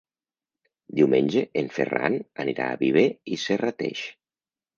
[0.99, 3.05] Diumenge en Ferran anirà a Viver
[3.37, 4.03] i Serrateix.